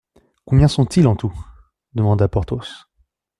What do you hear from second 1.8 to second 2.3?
demanda